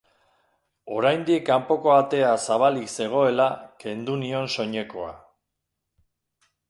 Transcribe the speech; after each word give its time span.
Oraindik 0.95 1.43
kanpoko 1.49 1.93
atea 1.97 2.31
zabalik 2.45 2.89
zegoela 2.95 3.47
kendu 3.85 4.17
nion 4.25 4.51
soinekoa. 4.57 5.13